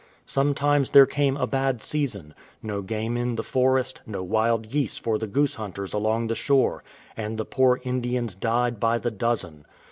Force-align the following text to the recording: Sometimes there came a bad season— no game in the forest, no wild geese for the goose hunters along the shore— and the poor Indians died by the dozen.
Sometimes 0.25 0.89
there 0.89 1.05
came 1.05 1.37
a 1.37 1.45
bad 1.45 1.83
season— 1.83 2.33
no 2.63 2.81
game 2.81 3.15
in 3.17 3.35
the 3.35 3.43
forest, 3.43 4.01
no 4.07 4.23
wild 4.23 4.67
geese 4.71 4.97
for 4.97 5.19
the 5.19 5.27
goose 5.27 5.53
hunters 5.53 5.93
along 5.93 6.25
the 6.25 6.33
shore— 6.33 6.83
and 7.15 7.37
the 7.37 7.45
poor 7.45 7.79
Indians 7.83 8.33
died 8.33 8.79
by 8.79 8.97
the 8.97 9.11
dozen. 9.11 9.63